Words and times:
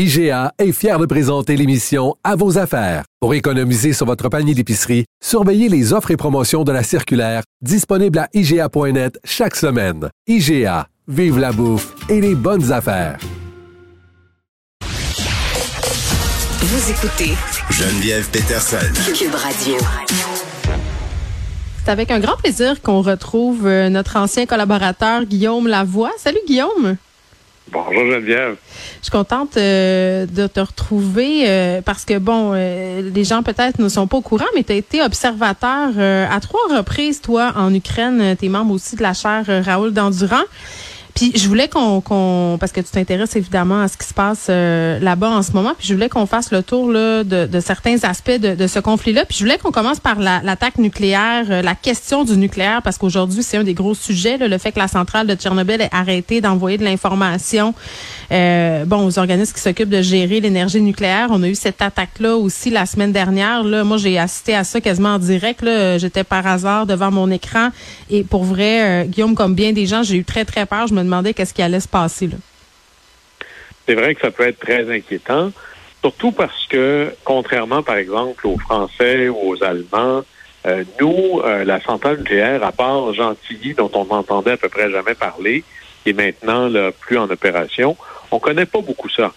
IGA 0.00 0.52
est 0.60 0.70
fier 0.70 0.96
de 1.00 1.06
présenter 1.06 1.56
l'émission 1.56 2.14
À 2.22 2.36
vos 2.36 2.56
affaires. 2.56 3.02
Pour 3.18 3.34
économiser 3.34 3.92
sur 3.92 4.06
votre 4.06 4.28
panier 4.28 4.54
d'épicerie, 4.54 5.06
surveillez 5.20 5.68
les 5.68 5.92
offres 5.92 6.12
et 6.12 6.16
promotions 6.16 6.62
de 6.62 6.70
la 6.70 6.84
circulaire 6.84 7.42
disponible 7.62 8.20
à 8.20 8.28
IGA.net 8.32 9.18
chaque 9.24 9.56
semaine. 9.56 10.08
IGA, 10.28 10.86
vive 11.08 11.40
la 11.40 11.50
bouffe 11.50 11.96
et 12.08 12.20
les 12.20 12.36
bonnes 12.36 12.70
affaires. 12.70 13.18
Vous 16.60 16.90
écoutez 16.92 17.32
Geneviève 17.68 18.30
Peterson. 18.30 18.76
Cube 19.18 19.34
Radio. 19.34 19.74
C'est 21.84 21.90
avec 21.90 22.12
un 22.12 22.20
grand 22.20 22.36
plaisir 22.36 22.82
qu'on 22.82 23.02
retrouve 23.02 23.66
euh, 23.66 23.88
notre 23.88 24.14
ancien 24.14 24.46
collaborateur 24.46 25.24
Guillaume 25.24 25.66
Lavoie. 25.66 26.12
Salut 26.18 26.38
Guillaume. 26.46 26.98
Bonjour 27.70 28.06
Geneviève. 28.06 28.56
Je 28.98 29.04
suis 29.04 29.10
contente 29.10 29.56
euh, 29.56 30.26
de 30.26 30.46
te 30.46 30.60
retrouver 30.60 31.44
euh, 31.46 31.82
parce 31.82 32.04
que, 32.04 32.18
bon, 32.18 32.52
euh, 32.54 33.02
les 33.14 33.24
gens 33.24 33.42
peut-être 33.42 33.78
ne 33.78 33.88
sont 33.88 34.06
pas 34.06 34.16
au 34.16 34.20
courant, 34.22 34.46
mais 34.54 34.64
tu 34.64 34.72
as 34.72 34.76
été 34.76 35.02
observateur 35.02 35.90
à 35.98 36.40
trois 36.40 36.76
reprises, 36.76 37.20
toi, 37.20 37.52
en 37.56 37.72
Ukraine. 37.74 38.36
Tu 38.38 38.46
es 38.46 38.48
membre 38.48 38.74
aussi 38.74 38.96
de 38.96 39.02
la 39.02 39.12
chaire 39.12 39.44
Raoul 39.64 39.92
Dandurand. 39.92 40.44
Puis 41.18 41.32
je 41.34 41.48
voulais 41.48 41.66
qu'on, 41.66 42.56
parce 42.60 42.70
que 42.70 42.80
tu 42.80 42.90
t'intéresses 42.92 43.34
évidemment 43.34 43.80
à 43.82 43.88
ce 43.88 43.96
qui 43.96 44.06
se 44.06 44.14
passe 44.14 44.46
euh, 44.50 45.00
là-bas 45.00 45.30
en 45.30 45.42
ce 45.42 45.50
moment, 45.50 45.72
puis 45.76 45.88
je 45.88 45.92
voulais 45.94 46.08
qu'on 46.08 46.26
fasse 46.26 46.52
le 46.52 46.62
tour 46.62 46.92
là, 46.92 47.24
de, 47.24 47.46
de 47.46 47.58
certains 47.58 47.96
aspects 48.04 48.38
de, 48.40 48.54
de 48.54 48.66
ce 48.68 48.78
conflit-là. 48.78 49.24
Puis 49.24 49.36
je 49.38 49.42
voulais 49.44 49.58
qu'on 49.58 49.72
commence 49.72 49.98
par 49.98 50.20
la- 50.20 50.40
l'attaque 50.44 50.78
nucléaire, 50.78 51.46
euh, 51.50 51.60
la 51.60 51.74
question 51.74 52.22
du 52.22 52.36
nucléaire, 52.36 52.82
parce 52.82 52.98
qu'aujourd'hui 52.98 53.42
c'est 53.42 53.56
un 53.56 53.64
des 53.64 53.74
gros 53.74 53.96
sujets, 53.96 54.38
là, 54.38 54.46
le 54.46 54.58
fait 54.58 54.70
que 54.70 54.78
la 54.78 54.86
centrale 54.86 55.26
de 55.26 55.34
Tchernobyl 55.34 55.80
ait 55.80 55.88
arrêté 55.90 56.40
d'envoyer 56.40 56.78
de 56.78 56.84
l'information, 56.84 57.74
euh, 58.30 58.84
bon, 58.84 59.04
aux 59.04 59.18
organismes 59.18 59.54
qui 59.54 59.60
s'occupent 59.60 59.88
de 59.88 60.02
gérer 60.02 60.38
l'énergie 60.38 60.80
nucléaire. 60.80 61.28
On 61.30 61.42
a 61.42 61.48
eu 61.48 61.56
cette 61.56 61.82
attaque-là 61.82 62.36
aussi 62.36 62.70
la 62.70 62.86
semaine 62.86 63.10
dernière. 63.10 63.64
Là, 63.64 63.82
moi 63.82 63.96
j'ai 63.96 64.20
assisté 64.20 64.54
à 64.54 64.62
ça 64.62 64.80
quasiment 64.80 65.14
en 65.14 65.18
direct. 65.18 65.64
J'étais 65.98 66.22
par 66.22 66.46
hasard 66.46 66.86
devant 66.86 67.10
mon 67.10 67.28
écran 67.32 67.70
et 68.08 68.22
pour 68.22 68.44
vrai, 68.44 69.02
euh, 69.02 69.04
Guillaume, 69.04 69.34
comme 69.34 69.54
bien 69.56 69.72
des 69.72 69.86
gens, 69.86 70.04
j'ai 70.04 70.14
eu 70.16 70.24
très 70.24 70.44
très 70.44 70.64
peur. 70.64 70.86
Demandais 71.08 71.34
qu'est-ce 71.34 71.54
qui 71.54 71.62
allait 71.62 71.80
se 71.80 71.88
passer. 71.88 72.30
C'est 73.86 73.94
vrai 73.94 74.14
que 74.14 74.20
ça 74.20 74.30
peut 74.30 74.46
être 74.46 74.58
très 74.58 74.94
inquiétant, 74.94 75.50
surtout 76.02 76.32
parce 76.32 76.66
que, 76.66 77.12
contrairement, 77.24 77.82
par 77.82 77.96
exemple, 77.96 78.46
aux 78.46 78.58
Français 78.58 79.28
ou 79.28 79.50
aux 79.50 79.64
Allemands, 79.64 80.24
euh, 80.66 80.84
nous, 81.00 81.40
euh, 81.44 81.64
la 81.64 81.80
centrale 81.80 82.18
nucléaire, 82.18 82.62
à 82.62 82.72
part 82.72 83.14
Gentilly, 83.14 83.74
dont 83.74 83.90
on 83.94 84.04
n'entendait 84.04 84.52
à 84.52 84.56
peu 84.56 84.68
près 84.68 84.90
jamais 84.90 85.14
parler, 85.14 85.64
qui 86.02 86.10
est 86.10 86.12
maintenant 86.12 86.68
là, 86.68 86.92
plus 86.92 87.16
en 87.16 87.30
opération, 87.30 87.96
on 88.30 88.38
connaît 88.38 88.66
pas 88.66 88.80
beaucoup 88.80 89.08
ça. 89.08 89.32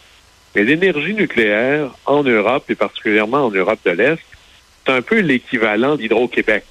Mais 0.55 0.63
l'énergie 0.63 1.13
nucléaire 1.13 1.91
en 2.05 2.23
Europe, 2.23 2.65
et 2.69 2.75
particulièrement 2.75 3.45
en 3.45 3.51
Europe 3.51 3.79
de 3.85 3.91
l'Est, 3.91 4.19
c'est 4.85 4.91
un 4.91 5.01
peu 5.01 5.19
l'équivalent 5.19 5.95
d'Hydro-Québec. 5.95 6.65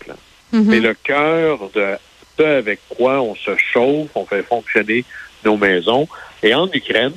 Mhm. 0.52 0.70
C'est 0.70 0.80
le 0.80 0.94
cœur 0.94 1.70
de 1.74 1.96
ce 2.40 2.58
avec 2.58 2.80
quoi 2.88 3.20
on 3.20 3.34
se 3.34 3.56
chauffe, 3.56 4.10
on 4.14 4.24
fait 4.24 4.42
fonctionner 4.42 5.04
nos 5.44 5.56
maisons. 5.56 6.08
Et 6.42 6.54
en 6.54 6.66
Ukraine, 6.72 7.12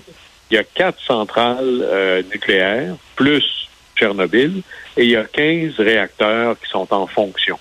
il 0.50 0.56
y 0.56 0.57
a 0.57 0.63
quatre 0.63 1.01
centrales 1.01 1.79
euh, 1.81 2.22
nucléaires, 2.31 2.95
plus 3.16 3.69
Tchernobyl, 3.95 4.61
et 4.97 5.03
il 5.03 5.09
y 5.11 5.16
a 5.16 5.23
15 5.23 5.79
réacteurs 5.79 6.59
qui 6.59 6.69
sont 6.69 6.94
en 6.94 7.07
fonction. 7.07 7.57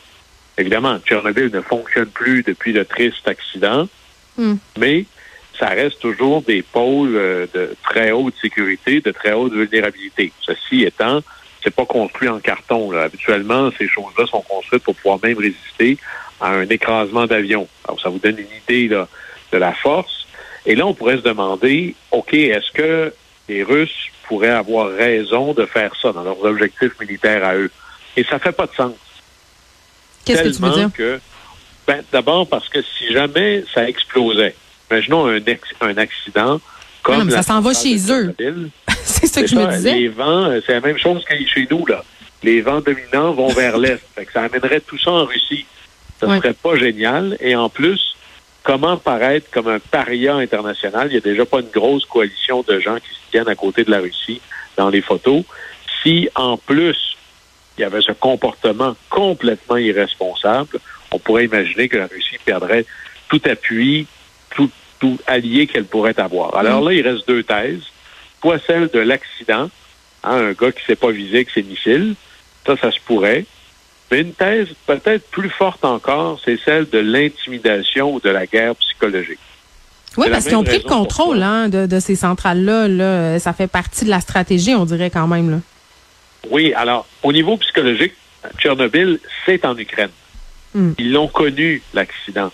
Évidemment, 0.58 0.98
Tchernobyl 0.98 1.50
ne 1.52 1.60
fonctionne 1.60 2.06
plus 2.06 2.42
depuis 2.42 2.72
le 2.72 2.84
triste 2.84 3.26
accident, 3.28 3.86
Hmm. 4.36 4.54
mais 4.78 5.04
ça 5.58 5.68
reste 5.68 6.00
toujours 6.00 6.42
des 6.42 6.62
pôles 6.62 7.14
euh, 7.16 7.46
de 7.52 7.76
très 7.82 8.12
haute 8.12 8.34
sécurité, 8.40 9.00
de 9.00 9.10
très 9.10 9.32
haute 9.32 9.52
vulnérabilité. 9.52 10.32
Ceci 10.40 10.84
étant, 10.84 11.20
c'est 11.62 11.74
pas 11.74 11.86
construit 11.86 12.28
en 12.28 12.40
carton. 12.40 12.90
Là. 12.90 13.02
Habituellement, 13.02 13.70
ces 13.78 13.88
choses-là 13.88 14.26
sont 14.26 14.42
construites 14.42 14.82
pour 14.82 14.94
pouvoir 14.96 15.18
même 15.22 15.38
résister 15.38 15.98
à 16.40 16.50
un 16.50 16.68
écrasement 16.68 17.26
d'avion. 17.26 17.68
Alors, 17.84 18.00
ça 18.00 18.08
vous 18.08 18.18
donne 18.18 18.38
une 18.38 18.56
idée 18.66 18.88
là, 18.88 19.08
de 19.52 19.58
la 19.58 19.72
force. 19.72 20.26
Et 20.66 20.74
là, 20.74 20.86
on 20.86 20.94
pourrait 20.94 21.16
se 21.16 21.22
demander, 21.22 21.94
OK, 22.10 22.34
est-ce 22.34 22.70
que 22.72 23.14
les 23.48 23.62
Russes 23.62 24.08
pourraient 24.24 24.48
avoir 24.50 24.90
raison 24.90 25.52
de 25.52 25.66
faire 25.66 25.92
ça 26.00 26.12
dans 26.12 26.22
leurs 26.22 26.44
objectifs 26.44 26.98
militaires 27.00 27.44
à 27.44 27.54
eux? 27.56 27.70
Et 28.16 28.24
ça 28.24 28.38
fait 28.38 28.52
pas 28.52 28.66
de 28.66 28.74
sens. 28.74 28.94
Qu'est-ce 30.24 30.42
que 30.42 30.48
tu 30.48 30.62
veux 30.62 30.70
dire? 30.70 30.90
que, 30.92 31.20
ben, 31.86 32.02
d'abord 32.12 32.48
parce 32.48 32.68
que 32.68 32.80
si 32.82 33.12
jamais 33.12 33.64
ça 33.74 33.88
explosait, 33.88 34.54
imaginons 34.90 35.26
un, 35.26 35.44
ex- 35.44 35.74
un 35.80 35.96
accident 35.96 36.60
comme 37.02 37.18
non, 37.18 37.24
mais 37.24 37.32
ça 37.32 37.42
s'en 37.42 37.60
va 37.60 37.72
chez 37.74 37.96
eux. 38.10 38.34
C'est 39.04 39.26
ça 39.26 39.40
que 39.42 39.46
je 39.48 39.56
me 39.56 39.66
disais. 39.72 39.94
Les 39.94 40.08
vents, 40.08 40.44
euh, 40.46 40.60
c'est 40.64 40.74
la 40.74 40.80
même 40.80 40.98
chose 40.98 41.24
que 41.24 41.34
chez 41.46 41.66
nous, 41.70 41.84
là. 41.86 42.04
Les 42.42 42.60
vents 42.60 42.80
dominants 42.80 43.32
vont 43.32 43.48
vers 43.48 43.76
l'Est. 43.78 44.00
Ça 44.32 44.42
amènerait 44.42 44.80
tout 44.80 44.98
ça 44.98 45.10
en 45.10 45.24
Russie. 45.24 45.66
Ça 46.20 46.26
Ouais. 46.28 46.38
serait 46.38 46.52
pas 46.54 46.76
génial. 46.76 47.36
Et 47.41 47.56
en 47.56 47.68
plus, 47.68 48.14
comment 48.62 48.96
paraître 48.96 49.50
comme 49.50 49.66
un 49.68 49.80
paria 49.80 50.36
international? 50.36 51.08
Il 51.10 51.14
y 51.14 51.16
a 51.16 51.20
déjà 51.20 51.44
pas 51.44 51.60
une 51.60 51.70
grosse 51.70 52.04
coalition 52.06 52.62
de 52.66 52.78
gens 52.78 52.96
qui 52.96 53.08
se 53.08 53.30
tiennent 53.32 53.48
à 53.48 53.54
côté 53.56 53.82
de 53.84 53.91
la 53.91 53.98
Russie 53.98 54.41
dans 54.76 54.88
les 54.88 55.02
photos. 55.02 55.42
Si, 56.02 56.28
en 56.36 56.56
plus, 56.56 57.16
il 57.76 57.80
y 57.82 57.84
avait 57.84 58.02
ce 58.02 58.12
comportement 58.12 58.94
complètement 59.10 59.76
irresponsable, 59.78 60.78
on 61.10 61.18
pourrait 61.18 61.44
imaginer 61.46 61.88
que 61.88 61.96
la 61.96 62.06
Russie 62.06 62.38
perdrait 62.44 62.86
tout 63.28 63.41
appui, 63.50 64.06
tout, 64.54 64.70
tout 65.02 65.18
allié 65.26 65.66
qu'elle 65.66 65.84
pourrait 65.84 66.18
avoir. 66.20 66.56
Alors 66.56 66.80
là, 66.80 66.92
il 66.92 67.02
reste 67.02 67.26
deux 67.26 67.42
thèses. 67.42 67.82
Soit 68.40 68.60
celle 68.64 68.88
de 68.88 69.00
l'accident, 69.00 69.68
hein, 70.22 70.36
un 70.48 70.52
gars 70.52 70.70
qui 70.70 70.84
s'est 70.84 70.94
pas 70.94 71.10
visé 71.10 71.44
que 71.44 71.50
c'est 71.52 71.66
missile, 71.66 72.14
ça, 72.64 72.76
ça 72.76 72.92
se 72.92 73.00
pourrait. 73.04 73.44
Mais 74.12 74.20
une 74.20 74.32
thèse 74.32 74.68
peut-être 74.86 75.28
plus 75.28 75.50
forte 75.50 75.84
encore, 75.84 76.41
c'est 76.44 76.56
celle 76.64 76.88
de 76.88 77.00
l'intimidation 77.00 78.14
ou 78.14 78.20
de 78.20 78.30
la 78.30 78.46
guerre 78.46 78.76
psychologique. 78.76 79.41
Oui, 80.16 80.28
parce 80.30 80.44
qu'ils 80.44 80.56
ont 80.56 80.62
pris 80.62 80.78
le 80.78 80.88
contrôle 80.88 81.42
hein, 81.42 81.68
de, 81.68 81.86
de 81.86 81.98
ces 81.98 82.14
centrales-là. 82.14 82.86
Là. 82.86 83.38
Ça 83.41 83.52
fait 83.52 83.66
partie 83.66 84.04
de 84.04 84.10
la 84.10 84.20
stratégie, 84.20 84.76
on 84.76 84.84
dirait 84.84 85.10
quand 85.10 85.26
même. 85.26 85.50
Là. 85.50 85.56
Oui, 86.48 86.72
alors, 86.74 87.08
au 87.24 87.32
niveau 87.32 87.56
psychologique, 87.56 88.12
Tchernobyl, 88.58 89.18
c'est 89.46 89.64
en 89.64 89.76
Ukraine. 89.76 90.10
Hmm. 90.74 90.92
Ils 90.98 91.12
l'ont 91.12 91.28
connu, 91.28 91.82
l'accident. 91.92 92.52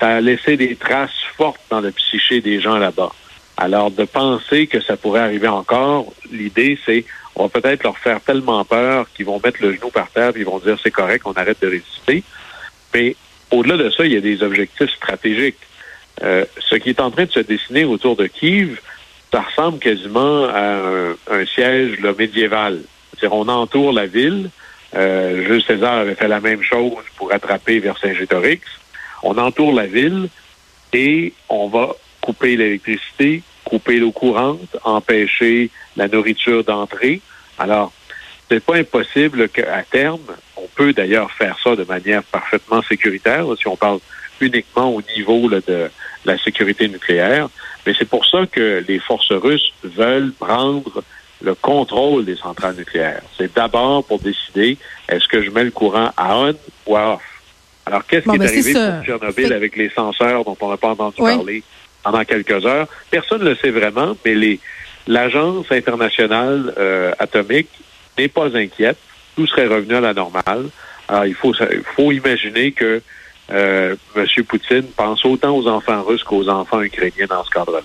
Ça 0.00 0.16
a 0.16 0.20
laissé 0.20 0.56
des 0.56 0.76
traces 0.76 1.10
fortes 1.36 1.60
dans 1.70 1.80
le 1.80 1.92
psyché 1.92 2.40
des 2.40 2.60
gens 2.60 2.78
là-bas. 2.78 3.12
Alors, 3.56 3.90
de 3.90 4.04
penser 4.04 4.66
que 4.66 4.80
ça 4.80 4.96
pourrait 4.96 5.20
arriver 5.20 5.48
encore, 5.48 6.12
l'idée, 6.32 6.78
c'est 6.86 7.04
on 7.36 7.44
va 7.44 7.48
peut-être 7.60 7.84
leur 7.84 7.98
faire 7.98 8.20
tellement 8.20 8.64
peur 8.64 9.06
qu'ils 9.14 9.26
vont 9.26 9.40
mettre 9.42 9.62
le 9.62 9.74
genou 9.74 9.90
par 9.90 10.10
terre 10.10 10.32
et 10.34 10.40
ils 10.40 10.44
vont 10.44 10.58
dire 10.58 10.78
c'est 10.82 10.90
correct, 10.90 11.22
on 11.26 11.32
arrête 11.32 11.60
de 11.60 11.68
résister. 11.68 12.22
Mais 12.94 13.16
au-delà 13.50 13.76
de 13.76 13.90
ça, 13.90 14.04
il 14.04 14.12
y 14.12 14.16
a 14.16 14.20
des 14.20 14.42
objectifs 14.42 14.90
stratégiques. 14.90 15.58
Euh, 16.22 16.44
ce 16.58 16.76
qui 16.76 16.90
est 16.90 17.00
en 17.00 17.10
train 17.10 17.24
de 17.24 17.30
se 17.30 17.40
dessiner 17.40 17.84
autour 17.84 18.16
de 18.16 18.26
Kiev, 18.26 18.80
ça 19.32 19.42
ressemble 19.42 19.78
quasiment 19.78 20.44
à 20.46 21.14
un, 21.30 21.46
siège 21.46 22.00
là, 22.00 22.12
médiéval. 22.18 22.80
C'est-à-dire, 23.12 23.36
on 23.36 23.48
entoure 23.48 23.92
la 23.92 24.06
ville. 24.06 24.50
Euh, 24.94 25.46
Jules 25.46 25.62
César 25.62 25.98
avait 25.98 26.16
fait 26.16 26.28
la 26.28 26.40
même 26.40 26.62
chose 26.62 27.04
pour 27.16 27.32
attraper 27.32 27.78
Vercingétorix. 27.78 28.60
On 29.22 29.36
entoure 29.38 29.72
la 29.72 29.86
ville 29.86 30.28
et 30.92 31.32
on 31.48 31.68
va 31.68 31.94
couper 32.20 32.56
l'électricité, 32.56 33.42
couper 33.64 33.98
l'eau 33.98 34.12
courante, 34.12 34.76
empêcher 34.84 35.70
la 35.96 36.08
nourriture 36.08 36.64
d'entrer. 36.64 37.20
Alors, 37.58 37.92
c'est 38.50 38.64
pas 38.64 38.76
impossible 38.76 39.48
qu'à 39.48 39.82
terme, 39.82 40.20
on 40.56 40.66
peut 40.74 40.92
d'ailleurs 40.92 41.30
faire 41.30 41.56
ça 41.62 41.76
de 41.76 41.84
manière 41.84 42.22
parfaitement 42.24 42.82
sécuritaire, 42.82 43.46
si 43.58 43.68
on 43.68 43.76
parle 43.76 44.00
uniquement 44.40 44.92
au 44.92 45.02
niveau 45.16 45.48
de 45.48 45.90
la 46.24 46.38
sécurité 46.38 46.88
nucléaire. 46.88 47.48
Mais 47.86 47.94
c'est 47.98 48.08
pour 48.08 48.26
ça 48.26 48.46
que 48.50 48.84
les 48.86 48.98
forces 48.98 49.32
russes 49.32 49.72
veulent 49.84 50.32
prendre 50.32 51.02
le 51.42 51.54
contrôle 51.54 52.24
des 52.24 52.36
centrales 52.36 52.76
nucléaires. 52.76 53.22
C'est 53.38 53.54
d'abord 53.54 54.04
pour 54.04 54.18
décider 54.18 54.76
est-ce 55.08 55.26
que 55.28 55.42
je 55.42 55.50
mets 55.50 55.64
le 55.64 55.70
courant 55.70 56.10
à 56.16 56.36
on 56.36 56.54
ou 56.86 56.96
à 56.96 57.14
off? 57.14 57.29
Alors, 57.86 58.06
qu'est-ce 58.06 58.24
Bon, 58.26 58.32
qui 58.32 58.36
est 58.36 58.38
ben, 58.40 58.48
arrivé 58.48 58.72
pour 58.72 59.04
Tchernobyl 59.04 59.52
avec 59.52 59.76
les 59.76 59.90
censeurs 59.90 60.44
dont 60.44 60.56
on 60.60 60.70
n'a 60.70 60.76
pas 60.76 60.88
entendu 60.90 61.16
Oui. 61.18 61.34
parler 61.36 61.62
pendant 62.02 62.24
quelques 62.24 62.64
heures? 62.66 62.86
Personne 63.10 63.42
ne 63.42 63.50
le 63.50 63.56
sait 63.56 63.70
vraiment, 63.70 64.16
mais 64.24 64.34
les, 64.34 64.60
l'Agence 65.06 65.66
internationale 65.70 66.74
euh, 66.78 67.12
atomique 67.18 67.68
n'est 68.18 68.28
pas 68.28 68.56
inquiète. 68.56 68.98
Tout 69.36 69.46
serait 69.46 69.66
revenu 69.66 69.94
à 69.94 70.00
la 70.00 70.14
normale. 70.14 70.66
Alors, 71.08 71.26
il 71.26 71.34
faut, 71.34 71.52
il 71.54 71.82
faut 71.96 72.12
imaginer 72.12 72.72
que 72.72 73.00
euh, 73.52 73.96
M. 74.14 74.26
Poutine 74.46 74.84
pense 74.96 75.24
autant 75.24 75.56
aux 75.56 75.66
enfants 75.66 76.02
russes 76.02 76.22
qu'aux 76.22 76.48
enfants 76.48 76.82
ukrainiens 76.82 77.26
dans 77.28 77.42
ce 77.44 77.50
cadre-là. 77.50 77.80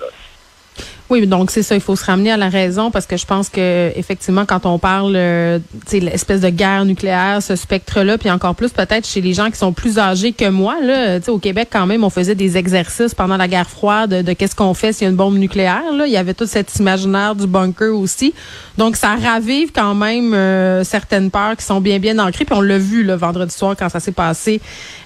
Oui, 1.08 1.28
donc 1.28 1.52
c'est 1.52 1.62
ça, 1.62 1.76
il 1.76 1.82
faut 1.82 1.96
se 1.96 2.04
ramener 2.04 2.32
à 2.32 2.38
la 2.38 2.50
raison 2.50 2.90
parce 2.90 3.06
que 3.06 3.16
je 3.16 3.28
pense 3.28 3.50
que 3.50 3.92
effectivement, 3.96 4.44
quand 4.48 4.66
on 4.66 4.80
parle, 4.80 5.14
euh, 5.16 5.60
l'espèce 5.92 6.42
de 6.42 6.50
guerre 6.50 6.84
nucléaire, 6.84 7.44
ce 7.44 7.56
spectre-là, 7.56 8.18
puis 8.18 8.32
encore 8.32 8.56
plus 8.56 8.72
peut-être 8.72 9.08
chez 9.08 9.22
les 9.22 9.36
gens 9.36 9.52
qui 9.52 9.58
sont 9.58 9.72
plus 9.72 10.00
âgés 10.00 10.34
que 10.34 10.50
moi, 10.50 10.78
là, 10.82 11.20
tu 11.20 11.30
au 11.30 11.38
Québec 11.38 11.70
quand 11.72 11.86
même, 11.86 12.04
on 12.04 12.10
faisait 12.10 12.34
des 12.34 12.58
exercices 12.58 13.14
pendant 13.14 13.38
la 13.38 13.48
guerre 13.48 13.70
froide 13.70 14.24
de, 14.24 14.34
qu'est-ce 14.34 14.56
qu'on 14.56 14.74
fait 14.74 14.94
s'il 14.94 15.04
y 15.04 15.06
a 15.06 15.12
une 15.12 15.16
bombe 15.16 15.38
nucléaire. 15.38 15.94
Là, 15.96 16.08
il 16.08 16.12
y 16.12 16.18
avait 16.18 16.34
tout 16.34 16.48
cet 16.48 16.76
imaginaire 16.78 17.36
du 17.36 17.46
bunker 17.46 17.96
aussi, 17.96 18.34
donc 18.80 18.96
ça 18.96 19.16
ravive 19.16 19.72
quand 19.72 19.94
même 19.94 20.34
euh, 20.34 20.84
certaines 20.84 21.30
peurs 21.30 21.56
qui 21.56 21.66
sont 21.66 21.82
bien 21.82 22.00
bien 22.00 22.18
ancrées. 22.18 22.46
Puis 22.46 22.56
on 22.56 22.62
l'a 22.62 22.80
vu 22.80 23.04
le 23.04 23.14
vendredi 23.14 23.54
soir 23.54 23.76
quand 23.78 23.90
ça 23.90 24.00
s'est 24.00 24.12
passé 24.12 24.60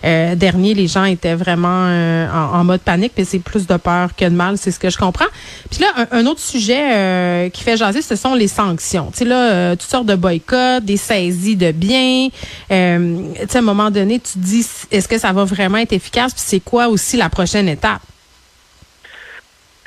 euh, 0.06 0.36
dernier, 0.36 0.74
les 0.74 0.88
gens 0.88 1.04
étaient 1.04 1.36
vraiment 1.36 1.68
en, 1.68 2.60
en, 2.60 2.64
mode 2.64 2.80
panique, 2.80 3.12
puis 3.14 3.26
c'est 3.26 3.40
plus 3.40 3.68
de 3.68 3.76
peur 3.76 4.16
que 4.16 4.24
de 4.24 4.30
mal, 4.30 4.58
c'est 4.58 4.72
ce 4.72 4.80
que 4.80 4.90
je 4.90 4.98
comprends. 4.98 5.26
Puis 5.70 5.82
là 5.82 5.89
un, 6.12 6.26
autre 6.26 6.40
sujet 6.40 6.94
euh, 6.94 7.50
qui 7.50 7.64
fait 7.64 7.78
jaser, 7.78 8.02
ce 8.02 8.16
sont 8.16 8.34
les 8.36 8.48
sanctions. 8.48 9.12
Tu 9.12 9.20
sais, 9.20 9.26
là, 9.26 9.52
euh, 9.52 9.72
toutes 9.76 9.90
sortes 9.90 10.06
de 10.06 10.16
boycotts, 10.16 10.84
des 10.84 10.98
saisies 10.98 11.56
de 11.56 11.72
biens. 11.72 12.30
Euh, 12.72 13.34
tu 13.40 13.48
sais, 13.48 13.58
à 13.58 13.60
un 13.60 13.64
moment 13.64 13.92
donné, 13.92 14.20
tu 14.20 14.34
te 14.34 14.38
dis, 14.40 14.66
est-ce 14.92 15.08
que 15.08 15.18
ça 15.18 15.32
va 15.32 15.44
vraiment 15.44 15.78
être 15.78 15.94
efficace? 15.94 16.34
Puis 16.34 16.44
c'est 16.46 16.60
quoi 16.60 16.88
aussi 16.88 17.18
la 17.18 17.30
prochaine 17.30 17.68
étape? 17.68 18.02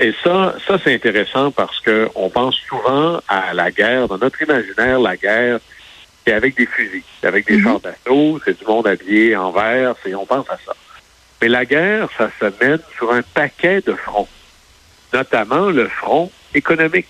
Et 0.00 0.14
ça, 0.24 0.54
ça 0.66 0.78
c'est 0.82 0.94
intéressant 0.94 1.50
parce 1.52 1.78
que 1.80 2.08
on 2.14 2.28
pense 2.28 2.56
souvent 2.68 3.20
à 3.28 3.54
la 3.54 3.70
guerre. 3.70 4.08
Dans 4.08 4.18
notre 4.18 4.42
imaginaire, 4.42 4.98
la 4.98 5.16
guerre, 5.16 5.60
c'est 6.26 6.32
avec 6.32 6.56
des 6.56 6.66
fusils, 6.66 7.04
c'est 7.20 7.28
avec 7.28 7.46
des 7.46 7.58
mm-hmm. 7.58 7.64
chars 7.64 7.80
d'assaut, 7.80 8.40
c'est 8.44 8.58
du 8.58 8.64
monde 8.64 8.86
habillé 8.86 9.36
en 9.36 9.52
vert, 9.52 9.94
c'est 10.02 10.14
on 10.14 10.26
pense 10.26 10.48
à 10.50 10.58
ça. 10.66 10.74
Mais 11.40 11.48
la 11.48 11.64
guerre, 11.64 12.08
ça 12.18 12.30
se 12.40 12.64
mène 12.64 12.80
sur 12.96 13.12
un 13.12 13.22
paquet 13.22 13.80
de 13.80 13.94
fronts 13.94 14.28
notamment 15.12 15.70
le 15.70 15.88
front 15.88 16.30
économique. 16.54 17.06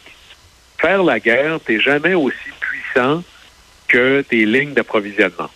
Faire 0.79 1.03
la 1.03 1.21
guerre, 1.21 1.59
tu 1.65 1.81
jamais 1.81 2.15
aussi 2.15 2.37
puissant 2.61 3.23
que 3.89 4.23
tes 4.23 4.45
lignes 4.45 4.75
d'approvisionnement. 4.75 5.51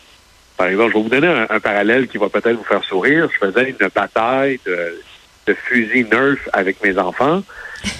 Par 0.57 0.69
exemple, 0.69 0.93
je 0.93 0.97
vais 0.97 1.03
vous 1.03 1.09
donner 1.09 1.47
un, 1.51 1.61
parallèle 1.61 2.09
qui 2.09 2.19
va 2.19 2.29
peut-être 2.29 2.57
vous 2.57 2.65
faire 2.65 2.83
sourire. 2.85 3.29
Je 3.33 3.47
faisais 3.47 3.71
une 3.71 3.89
bataille 3.95 4.59
de, 4.65 5.03
de 5.47 5.55
fusil 5.55 6.07
Nerf 6.11 6.39
avec 6.53 6.83
mes 6.83 6.97
enfants. 6.99 7.43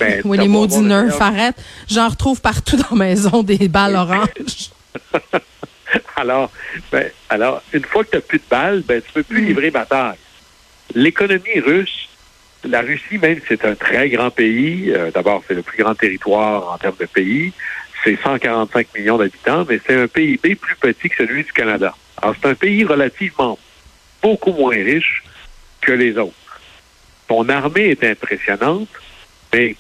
Ben, 0.01 0.23
oui, 0.25 0.39
les 0.39 0.49
maudits 0.49 0.81
Nerf, 0.81 1.21
arrête. 1.21 1.57
J'en 1.89 2.09
retrouve 2.09 2.41
partout 2.41 2.77
dans 2.77 2.97
la 2.97 2.97
maison 2.97 3.43
des 3.43 3.69
balles 3.69 3.97
oranges. 3.97 4.71
alors, 6.17 6.51
ben, 6.91 7.11
alors, 7.29 7.63
une 7.73 7.85
fois 7.85 8.05
que 8.05 8.11
tu 8.11 8.17
n'as 8.17 8.23
plus 8.23 8.39
de 8.39 8.45
balles, 8.49 8.83
ben, 8.87 9.03
tu 9.03 9.13
peux 9.13 9.23
plus 9.23 9.43
mm. 9.43 9.47
livrer 9.47 9.71
bataille. 9.71 10.19
L'économie 10.95 11.61
russe 11.61 12.06
la 12.67 12.81
Russie, 12.81 13.19
même 13.19 13.41
c'est 13.49 13.65
un 13.65 13.75
très 13.75 14.09
grand 14.09 14.31
pays, 14.31 14.93
euh, 14.93 15.11
d'abord 15.11 15.43
c'est 15.47 15.55
le 15.55 15.63
plus 15.63 15.83
grand 15.83 15.95
territoire 15.95 16.73
en 16.73 16.79
termes 16.79 16.97
de 16.99 17.07
pays, 17.07 17.53
c'est 18.05 18.17
145 18.23 18.95
millions 18.95 19.19
d'habitants, 19.19 19.65
mais 19.69 19.81
c'est 19.87 19.95
un 19.95 20.07
PIB 20.07 20.55
plus 20.55 20.77
petit 20.77 21.09
que 21.09 21.17
celui 21.17 21.45
du 21.45 21.53
Canada. 21.53 21.95
Alors 22.21 22.35
c'est 22.41 22.49
un 22.49 22.55
pays 22.55 22.85
relativement 22.85 23.59
beaucoup 24.23 24.53
moins 24.53 24.77
riche 24.77 25.23
que 25.81 25.93
les 25.93 26.17
autres. 26.19 26.35
Son 27.29 27.49
armée 27.49 27.91
est 27.91 28.05
impressionnante, 28.05 28.89
mais 29.53 29.77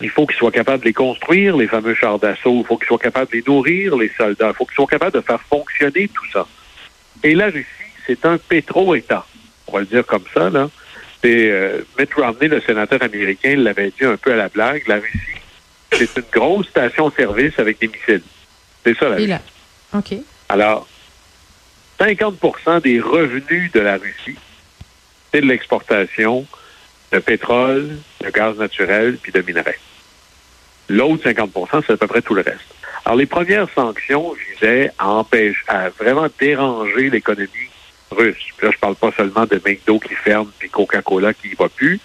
il 0.00 0.10
faut 0.10 0.26
qu'il 0.26 0.36
soit 0.36 0.52
capable 0.52 0.82
de 0.82 0.88
les 0.88 0.94
construire, 0.94 1.56
les 1.56 1.66
fameux 1.66 1.94
chars 1.94 2.18
d'assaut, 2.18 2.60
il 2.60 2.66
faut 2.66 2.76
qu'il 2.76 2.86
soit 2.86 2.98
capable 2.98 3.30
de 3.30 3.36
les 3.36 3.44
nourrir, 3.46 3.96
les 3.96 4.10
soldats, 4.16 4.48
il 4.48 4.54
faut 4.54 4.64
qu'il 4.64 4.74
soit 4.74 4.86
capable 4.86 5.12
de 5.12 5.20
faire 5.20 5.40
fonctionner 5.42 6.08
tout 6.08 6.30
ça. 6.32 6.46
Et 7.22 7.34
la 7.34 7.46
Russie, 7.46 7.66
c'est 8.06 8.24
un 8.24 8.38
pétro-État. 8.38 9.26
On 9.66 9.72
va 9.72 9.80
le 9.80 9.86
dire 9.86 10.06
comme 10.06 10.24
ça, 10.32 10.50
là. 10.50 10.70
C'est 11.22 11.50
euh, 11.50 11.80
Mitt 11.98 12.14
Romney, 12.14 12.48
le 12.48 12.60
sénateur 12.60 13.02
américain, 13.02 13.56
l'avait 13.56 13.92
dit 13.98 14.04
un 14.04 14.16
peu 14.16 14.32
à 14.32 14.36
la 14.36 14.48
blague. 14.48 14.86
La 14.86 14.96
Russie, 14.96 15.18
c'est 15.92 16.16
une 16.16 16.24
grosse 16.32 16.68
station-service 16.68 17.58
avec 17.58 17.80
des 17.80 17.88
missiles. 17.88 18.22
C'est 18.84 18.96
ça 18.96 19.08
la 19.08 19.16
Russie. 19.16 19.32
OK. 19.94 20.14
Alors, 20.48 20.86
50% 21.98 22.82
des 22.82 23.00
revenus 23.00 23.72
de 23.72 23.80
la 23.80 23.96
Russie, 23.96 24.38
c'est 25.32 25.40
de 25.40 25.46
l'exportation 25.46 26.46
de 27.12 27.18
pétrole, 27.18 27.98
de 28.22 28.30
gaz 28.30 28.56
naturel 28.58 29.18
puis 29.20 29.32
de 29.32 29.40
minerais. 29.40 29.78
L'autre 30.88 31.24
50 31.24 31.50
c'est 31.86 31.92
à 31.92 31.96
peu 31.96 32.06
près 32.06 32.22
tout 32.22 32.34
le 32.34 32.42
reste. 32.42 32.74
Alors, 33.04 33.16
les 33.16 33.26
premières 33.26 33.68
sanctions 33.74 34.34
visaient 34.52 34.90
à 34.98 35.08
empêcher, 35.08 35.60
à 35.68 35.88
vraiment 35.90 36.26
déranger 36.38 37.10
l'économie 37.10 37.67
russe. 38.10 38.36
Puis 38.56 38.66
là, 38.66 38.72
je 38.72 38.78
parle 38.78 38.96
pas 38.96 39.12
seulement 39.12 39.46
de 39.46 39.60
McDo 39.64 39.98
qui 39.98 40.14
ferme 40.14 40.50
puis 40.58 40.68
Coca-Cola 40.68 41.34
qui 41.34 41.54
va 41.54 41.68
plus. 41.68 42.00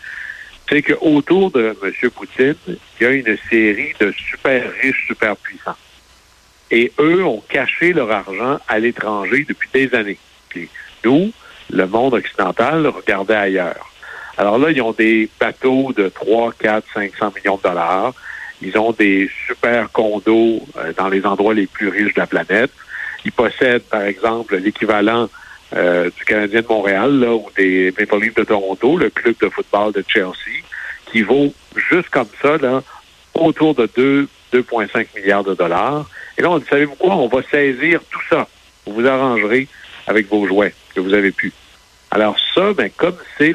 C'est 0.69 0.81
qu'autour 0.81 1.51
de 1.51 1.75
M. 1.83 2.09
Poutine, 2.11 2.55
il 2.67 3.03
y 3.03 3.05
a 3.05 3.11
une 3.11 3.37
série 3.49 3.93
de 3.99 4.11
super 4.11 4.71
riches, 4.81 5.07
super 5.07 5.35
puissants. 5.37 5.75
Et 6.71 6.91
eux 6.99 7.23
ont 7.23 7.43
caché 7.47 7.93
leur 7.93 8.11
argent 8.11 8.59
à 8.67 8.79
l'étranger 8.79 9.45
depuis 9.47 9.69
des 9.73 9.93
années. 9.93 10.17
Puis 10.49 10.69
nous, 11.03 11.31
le 11.69 11.85
monde 11.87 12.13
occidental, 12.13 12.87
regardait 12.87 13.35
ailleurs. 13.35 13.89
Alors 14.37 14.57
là, 14.57 14.71
ils 14.71 14.81
ont 14.81 14.93
des 14.93 15.29
bateaux 15.39 15.93
de 15.93 16.09
3, 16.09 16.53
4, 16.57 16.85
500 16.93 17.33
millions 17.35 17.57
de 17.57 17.61
dollars. 17.61 18.13
Ils 18.61 18.77
ont 18.77 18.91
des 18.91 19.29
super 19.47 19.91
condos 19.91 20.65
euh, 20.77 20.93
dans 20.97 21.09
les 21.09 21.25
endroits 21.25 21.53
les 21.53 21.67
plus 21.67 21.89
riches 21.89 22.13
de 22.13 22.19
la 22.19 22.27
planète. 22.27 22.71
Ils 23.25 23.31
possèdent, 23.31 23.83
par 23.83 24.03
exemple, 24.03 24.55
l'équivalent 24.57 25.29
euh, 25.75 26.09
du 26.15 26.25
Canadien 26.25 26.61
de 26.61 26.67
Montréal 26.67 27.19
là, 27.19 27.33
ou 27.33 27.47
des 27.55 27.93
Maple 27.97 28.19
Leafs 28.19 28.35
de 28.35 28.43
Toronto, 28.43 28.97
le 28.97 29.09
club 29.09 29.35
de 29.41 29.49
football 29.49 29.91
de 29.93 30.03
Chelsea, 30.07 30.63
qui 31.11 31.21
vaut 31.21 31.53
juste 31.89 32.09
comme 32.09 32.27
ça 32.41 32.57
là, 32.57 32.83
autour 33.33 33.75
de 33.75 33.87
2,5 34.53 35.07
milliards 35.15 35.43
de 35.43 35.53
dollars. 35.53 36.09
Et 36.37 36.41
là, 36.41 36.49
on 36.51 36.59
dit, 36.59 36.65
savez-vous 36.69 36.95
quoi? 36.95 37.15
On 37.15 37.27
va 37.27 37.41
saisir 37.43 38.01
tout 38.09 38.21
ça. 38.29 38.47
Vous 38.85 38.93
vous 38.93 39.07
arrangerez 39.07 39.67
avec 40.07 40.27
vos 40.27 40.47
jouets 40.47 40.73
que 40.93 40.99
vous 40.99 41.13
avez 41.13 41.31
pu. 41.31 41.51
Alors 42.11 42.35
ça, 42.53 42.73
ben, 42.73 42.91
comme 42.95 43.17
c'est 43.37 43.53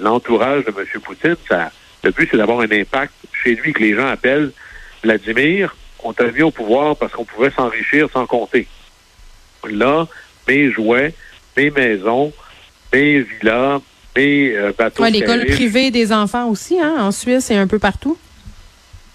l'entourage 0.00 0.64
de 0.64 0.70
M. 0.70 1.00
Poutine, 1.02 1.36
ça, 1.48 1.72
le 2.04 2.12
but, 2.12 2.28
c'est 2.30 2.36
d'avoir 2.36 2.60
un 2.60 2.70
impact 2.70 3.12
chez 3.32 3.56
lui 3.56 3.72
que 3.72 3.80
les 3.80 3.94
gens 3.94 4.06
appellent 4.06 4.52
Vladimir, 5.02 5.74
on 6.02 6.12
t'a 6.12 6.30
mis 6.30 6.42
au 6.42 6.50
pouvoir 6.50 6.96
parce 6.96 7.12
qu'on 7.12 7.24
pouvait 7.24 7.50
s'enrichir 7.50 8.08
sans 8.12 8.26
compter. 8.26 8.68
Là, 9.68 10.06
mes 10.46 10.70
jouets, 10.70 11.14
mes 11.56 11.70
maisons, 11.70 12.32
mes 12.92 13.20
villas, 13.20 13.80
mes 14.16 14.56
euh, 14.56 14.72
bateaux. 14.76 15.02
Ouais, 15.02 15.10
l'école 15.10 15.46
privée 15.46 15.90
des 15.90 16.12
enfants 16.12 16.48
aussi, 16.48 16.78
hein, 16.80 16.96
en 16.98 17.12
Suisse 17.12 17.50
et 17.50 17.56
un 17.56 17.66
peu 17.66 17.78
partout. 17.78 18.16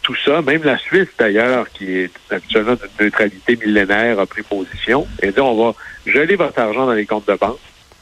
Tout 0.02 0.16
ça, 0.26 0.42
même 0.42 0.64
la 0.64 0.78
Suisse 0.78 1.10
d'ailleurs, 1.18 1.70
qui 1.70 1.92
est 1.92 2.12
actuellement 2.30 2.74
d'une 2.74 3.06
neutralité 3.06 3.56
millénaire, 3.56 4.20
a 4.20 4.26
pris 4.26 4.42
position 4.42 5.08
et 5.22 5.32
dit 5.32 5.40
on 5.40 5.56
va 5.64 5.76
geler 6.06 6.36
votre 6.36 6.58
argent 6.60 6.88
dans 6.88 6.94
les 6.94 7.06
comptes 7.06 7.28
de 7.28 7.36
banque, 7.36 7.60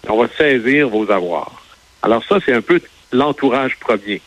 on 0.07 0.21
va 0.21 0.29
saisir 0.37 0.87
vos 0.87 1.11
avoirs. 1.11 1.61
Alors 2.01 2.23
ça, 2.23 2.37
c'est 2.45 2.53
un 2.53 2.61
peu 2.61 2.79
l'entourage 3.11 3.75
premier. 3.79 4.21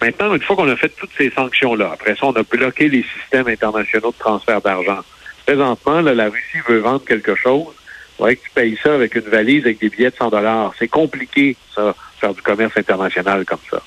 Maintenant, 0.00 0.34
une 0.34 0.40
fois 0.40 0.56
qu'on 0.56 0.68
a 0.68 0.76
fait 0.76 0.88
toutes 0.88 1.10
ces 1.18 1.30
sanctions-là, 1.30 1.90
après 1.92 2.14
ça, 2.14 2.26
on 2.26 2.32
a 2.32 2.42
bloqué 2.42 2.88
les 2.88 3.04
systèmes 3.18 3.48
internationaux 3.48 4.12
de 4.12 4.18
transfert 4.18 4.60
d'argent. 4.60 5.00
Présentement, 5.44 6.00
la 6.00 6.26
Russie 6.26 6.58
veut 6.68 6.78
vendre 6.78 7.04
quelque 7.04 7.34
chose 7.34 7.74
faudrait 8.20 8.36
que 8.36 8.44
tu 8.44 8.50
payes 8.50 8.78
ça 8.82 8.94
avec 8.94 9.14
une 9.14 9.22
valise 9.22 9.64
avec 9.64 9.78
des 9.78 9.88
billets 9.88 10.10
de 10.10 10.16
100 10.16 10.28
dollars. 10.28 10.74
C'est 10.78 10.88
compliqué, 10.88 11.56
ça, 11.74 11.94
faire 12.20 12.34
du 12.34 12.42
commerce 12.42 12.76
international 12.76 13.46
comme 13.46 13.60
ça. 13.70 13.82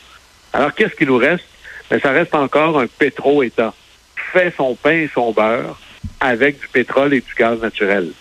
Alors, 0.54 0.74
qu'est-ce 0.74 0.96
qui 0.96 1.06
nous 1.06 1.18
reste? 1.18 1.46
Mais 1.92 1.98
ben, 1.98 2.02
ça 2.02 2.12
reste 2.12 2.34
encore 2.34 2.80
un 2.80 2.88
pétro-État. 2.88 3.76
Fait 4.16 4.52
son 4.58 4.74
pain 4.74 4.94
et 4.94 5.10
son 5.14 5.32
beurre 5.34 5.80
avec 6.20 6.60
du 6.60 6.68
pétrole 6.68 7.14
et 7.14 7.22
du 7.22 7.34
gaz 7.38 7.62
naturel. 7.62 8.12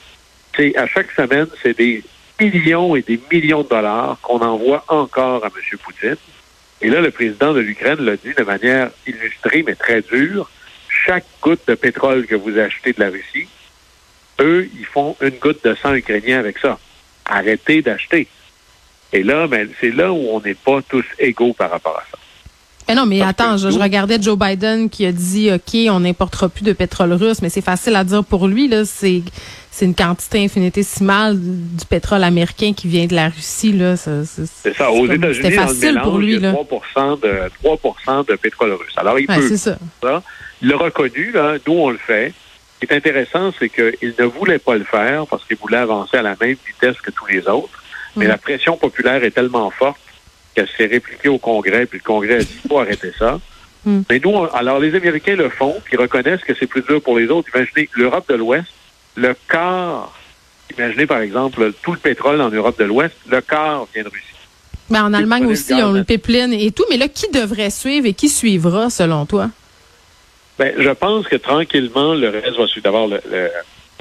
C'est 0.55 0.77
à 0.77 0.87
chaque 0.87 1.11
semaine, 1.13 1.47
c'est 1.63 1.79
des 1.79 2.05
millions 2.39 2.95
et 2.95 3.01
des 3.01 3.19
millions 3.31 3.63
de 3.63 3.69
dollars 3.69 4.19
qu'on 4.21 4.41
envoie 4.41 4.85
encore 4.89 5.43
à 5.47 5.49
M. 5.49 5.79
Poutine. 5.79 6.17
Et 6.83 6.91
là, 6.91 7.01
le 7.01 7.11
président 7.11 7.55
de 7.55 7.61
l'Ukraine 7.61 8.01
l'a 8.01 8.17
dit 8.17 8.35
de 8.37 8.43
manière 8.43 8.91
illustrée, 9.07 9.65
mais 9.67 9.77
très 9.77 10.03
dure. 10.03 10.51
Chaque 10.89 11.25
goutte 11.41 11.67
de 11.67 11.75
pétrole 11.75 12.27
que 12.27 12.35
vous 12.35 12.59
achetez 12.59 12.93
de 12.93 13.01
la 13.01 13.09
Russie, 13.09 13.49
eux, 14.41 14.69
ils 14.79 14.87
font 14.87 15.17
une 15.21 15.39
goutte 15.41 15.65
de 15.65 15.75
sang 15.75 15.95
ukrainien 15.95 16.39
avec 16.39 16.59
ça. 16.59 16.79
Arrêtez 17.25 17.83
d'acheter. 17.83 18.27
Et 19.13 19.23
là, 19.23 19.47
ben, 19.47 19.69
c'est 19.81 19.91
là 19.91 20.13
où 20.13 20.29
on 20.31 20.41
n'est 20.41 20.55
pas 20.55 20.81
tous 20.89 21.05
égaux 21.19 21.53
par 21.53 21.71
rapport 21.71 21.97
à 21.97 22.05
ça. 22.11 22.19
Mais 22.89 22.95
non, 22.95 23.07
mais 23.07 23.23
attends, 23.23 23.57
je, 23.57 23.69
regardais 23.69 24.21
Joe 24.21 24.37
Biden 24.37 24.91
qui 24.91 25.07
a 25.07 25.13
dit 25.13 25.51
OK, 25.53 25.77
on 25.89 26.01
n'importera 26.01 26.49
plus 26.49 26.65
de 26.65 26.73
pétrole 26.73 27.13
russe, 27.13 27.41
mais 27.41 27.49
c'est 27.49 27.61
facile 27.61 27.95
à 27.95 28.03
dire 28.03 28.25
pour 28.25 28.49
lui, 28.49 28.69
là, 28.69 28.85
c'est 28.85 29.23
c'est 29.71 29.87
une 29.87 29.95
quantité 29.95 30.45
infinitésimale 30.45 31.39
du 31.41 31.87
pétrole 31.89 32.25
américain 32.25 32.75
qui 32.75 32.89
vient 32.89 33.07
de 33.07 33.15
la 33.15 33.31
Russie. 33.31 33.73
Là. 33.73 33.97
C'est 33.97 34.75
ça. 34.77 34.91
Aux 34.91 35.07
États-Unis, 35.07 35.53
facile 35.53 35.99
pour 36.03 36.19
lui, 36.19 36.35
il 36.35 36.43
y 36.43 36.47
a 36.47 36.53
3 36.53 37.17
de, 37.17 37.51
3% 37.65 38.29
de 38.29 38.37
pétrole 38.37 38.73
russe. 38.73 38.93
Alors, 38.97 39.19
il 39.19 39.27
peut. 39.27 39.57
Ça. 39.57 39.79
ça. 40.03 40.23
il 40.61 40.69
l'a 40.69 40.77
reconnu, 40.77 41.33
là, 41.33 41.55
nous 41.67 41.73
on 41.73 41.91
le 41.91 41.99
fait. 41.99 42.35
Ce 42.83 42.87
qui 42.89 42.93
est 42.93 42.97
intéressant, 42.97 43.53
c'est 43.61 43.69
qu'il 43.69 44.15
ne 44.19 44.25
voulait 44.25 44.59
pas 44.59 44.75
le 44.75 44.83
faire 44.83 45.25
parce 45.29 45.45
qu'il 45.45 45.57
voulait 45.57 45.77
avancer 45.77 46.17
à 46.17 46.23
la 46.23 46.35
même 46.41 46.57
vitesse 46.67 47.01
que 47.01 47.13
tous 47.13 47.27
les 47.27 47.47
autres. 47.47 47.81
Mais 48.17 48.27
la 48.27 48.37
pression 48.39 48.77
populaire 48.77 49.23
est 49.23 49.31
tellement 49.31 49.71
forte 49.71 50.01
qu'elle 50.55 50.67
s'est 50.77 50.87
répliquée 50.87 51.29
au 51.29 51.39
Congrès, 51.39 51.87
puis 51.87 52.01
le 52.01 52.05
Congrès 52.05 52.35
a 52.35 52.39
dit 52.41 52.59
faut 52.69 52.81
arrêter 52.81 53.13
ça. 53.17 53.39
Mais 54.11 54.21
nous, 54.23 54.31
on- 54.31 54.47
alors 54.47 54.81
les 54.81 54.95
Américains 54.97 55.37
le 55.37 55.49
font, 55.49 55.77
puis 55.85 55.95
ils 55.97 56.01
reconnaissent 56.01 56.43
que 56.43 56.55
c'est 56.59 56.67
plus 56.67 56.83
dur 56.83 57.01
pour 57.01 57.19
les 57.19 57.29
autres. 57.29 57.49
Imaginez 57.55 57.89
l'Europe 57.95 58.29
de 58.29 58.35
l'Ouest, 58.35 58.67
le 59.15 59.35
quart, 59.49 60.13
imaginez 60.77 61.07
par 61.07 61.21
exemple 61.21 61.73
tout 61.83 61.93
le 61.93 61.99
pétrole 61.99 62.41
en 62.41 62.51
Europe 62.51 62.79
de 62.81 62.85
l'Ouest, 62.85 63.15
le 63.29 63.41
quart 63.41 63.87
vient 63.95 64.03
de 64.03 64.09
Russie. 64.09 64.27
Ben, 64.91 65.05
en 65.05 65.13
Allemagne 65.15 65.47
aussi, 65.47 65.73
ont 65.75 65.93
le 65.93 66.05
pipeline 66.05 66.53
et 66.53 66.73
tout. 66.73 66.85
Mais 66.91 66.97
là, 66.97 67.07
qui 67.09 67.31
devrait 67.31 67.71
suivre 67.71 68.07
et 68.07 68.13
qui 68.13 68.29
suivra, 68.29 68.91
selon 68.91 69.25
toi? 69.25 69.51
Ben, 70.59 70.75
je 70.79 70.91
pense 70.91 71.27
que 71.27 71.37
tranquillement, 71.37 72.15
le 72.15 72.29
reste 72.29 72.57
va 72.59 72.67
suivre. 72.67 72.85
D'abord, 72.85 73.09
le, 73.09 73.21
le, 73.31 73.51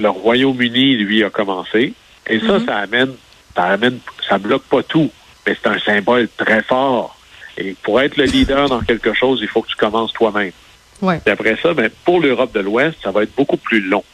le 0.00 0.08
Royaume-Uni, 0.08 0.96
lui, 0.96 1.24
a 1.24 1.30
commencé. 1.30 1.94
Et 2.28 2.40
ça, 2.40 2.58
Mhm. 2.58 2.66
ça 2.66 2.76
amène, 2.76 3.12
ça 3.54 3.64
amène, 3.64 3.98
ça 4.28 4.38
bloque 4.38 4.64
pas 4.64 4.82
tout. 4.82 5.10
Mais 5.46 5.56
c'est 5.60 5.68
un 5.68 5.78
symbole 5.80 6.28
très 6.36 6.62
fort. 6.62 7.16
Et 7.58 7.74
pour 7.82 8.00
être 8.00 8.16
le 8.16 8.24
leader 8.24 8.68
dans 8.68 8.80
quelque 8.80 9.12
chose, 9.12 9.40
il 9.42 9.48
faut 9.48 9.62
que 9.62 9.68
tu 9.68 9.76
commences 9.76 10.12
toi-même. 10.12 10.52
Ouais. 11.00 11.20
Et 11.26 11.30
après 11.30 11.56
ça, 11.60 11.74
ben, 11.74 11.90
pour 12.04 12.20
l'Europe 12.20 12.52
de 12.54 12.60
l'Ouest, 12.60 12.96
ça 13.02 13.10
va 13.10 13.24
être 13.24 13.34
beaucoup 13.34 13.56
plus 13.56 13.80
long. 13.80 14.04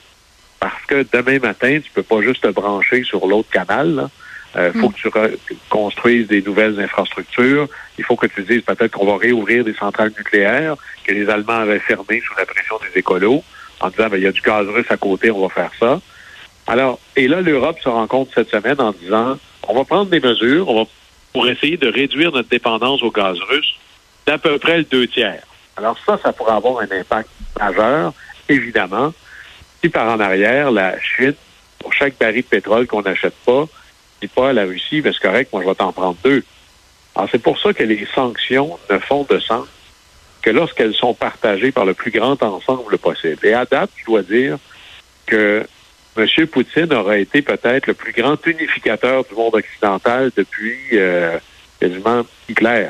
Parce 0.58 0.84
que 0.86 1.06
demain 1.12 1.38
matin, 1.38 1.78
tu 1.84 1.90
peux 1.92 2.02
pas 2.02 2.20
juste 2.22 2.42
te 2.42 2.48
brancher 2.48 3.04
sur 3.04 3.26
l'autre 3.26 3.50
canal. 3.50 4.08
Il 4.56 4.80
faut 4.80 4.88
que 4.88 4.96
tu 5.46 5.56
construises 5.68 6.26
des 6.26 6.42
nouvelles 6.42 6.80
infrastructures. 6.80 7.68
Il 7.98 8.04
faut 8.04 8.16
que 8.16 8.26
tu 8.26 8.42
dises 8.42 8.62
peut-être 8.62 8.92
qu'on 8.92 9.06
va 9.06 9.16
réouvrir 9.18 9.64
des 9.64 9.74
centrales 9.74 10.12
nucléaires 10.16 10.76
que 11.04 11.12
les 11.12 11.28
Allemands 11.28 11.60
avaient 11.60 11.78
fermées 11.78 12.22
sous 12.26 12.34
la 12.36 12.46
pression 12.46 12.76
des 12.78 12.98
écolos 12.98 13.44
en 13.80 13.90
disant 13.90 14.08
ben, 14.08 14.16
il 14.16 14.24
y 14.24 14.26
a 14.26 14.32
du 14.32 14.40
gaz 14.40 14.66
russe 14.66 14.90
à 14.90 14.96
côté, 14.96 15.30
on 15.30 15.46
va 15.46 15.48
faire 15.48 15.70
ça. 15.78 16.00
Alors, 16.66 16.98
et 17.16 17.28
là, 17.28 17.40
l'Europe 17.40 17.78
se 17.82 17.88
rend 17.88 18.06
compte 18.06 18.30
cette 18.34 18.50
semaine 18.50 18.80
en 18.80 18.92
disant 18.92 19.38
on 19.68 19.74
va 19.74 19.84
prendre 19.84 20.10
des 20.10 20.20
mesures, 20.20 20.68
on 20.68 20.82
va 20.82 20.90
pour 21.32 21.48
essayer 21.48 21.76
de 21.76 21.88
réduire 21.88 22.32
notre 22.32 22.48
dépendance 22.48 23.02
au 23.02 23.10
gaz 23.10 23.38
russe 23.48 23.74
d'à 24.26 24.38
peu 24.38 24.58
près 24.58 24.78
le 24.78 24.84
deux 24.84 25.06
tiers. 25.06 25.42
Alors 25.76 25.96
ça, 26.04 26.18
ça 26.22 26.32
pourrait 26.32 26.54
avoir 26.54 26.80
un 26.80 26.90
impact 26.90 27.28
majeur, 27.58 28.12
évidemment. 28.48 29.12
Si 29.82 29.88
par 29.88 30.08
en 30.08 30.18
arrière, 30.18 30.70
la 30.70 30.98
Chine, 31.00 31.34
pour 31.78 31.92
chaque 31.92 32.18
baril 32.18 32.42
de 32.42 32.46
pétrole 32.46 32.86
qu'on 32.86 33.02
n'achète 33.02 33.36
pas, 33.46 33.66
dit 34.20 34.28
pas 34.28 34.50
à 34.50 34.52
la 34.52 34.64
Russie, 34.64 35.00
ben, 35.00 35.12
c'est 35.12 35.26
correct, 35.26 35.52
moi 35.52 35.62
je 35.62 35.68
vais 35.68 35.74
t'en 35.74 35.92
prendre 35.92 36.16
deux. 36.24 36.42
Alors 37.14 37.28
c'est 37.30 37.42
pour 37.42 37.58
ça 37.58 37.72
que 37.72 37.82
les 37.82 38.06
sanctions 38.14 38.78
ne 38.90 38.98
font 38.98 39.26
de 39.28 39.38
sens 39.38 39.66
que 40.42 40.50
lorsqu'elles 40.50 40.94
sont 40.94 41.14
partagées 41.14 41.72
par 41.72 41.84
le 41.84 41.94
plus 41.94 42.10
grand 42.10 42.40
ensemble 42.42 42.96
possible. 42.98 43.44
Et 43.44 43.52
à 43.52 43.64
date, 43.64 43.90
je 43.96 44.04
dois 44.04 44.22
dire 44.22 44.58
que 45.26 45.66
M. 46.16 46.46
Poutine 46.46 46.92
aurait 46.92 47.22
été 47.22 47.42
peut-être 47.42 47.86
le 47.86 47.94
plus 47.94 48.12
grand 48.12 48.44
unificateur 48.46 49.24
du 49.24 49.34
monde 49.34 49.54
occidental 49.54 50.30
depuis 50.36 50.78
euh, 50.92 51.38
quasiment 51.80 52.22
Hitler. 52.48 52.88